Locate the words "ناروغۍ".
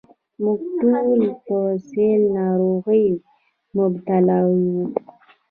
2.37-3.05